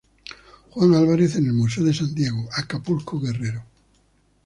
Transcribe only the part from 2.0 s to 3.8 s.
Diego, Acapulco Guerrero.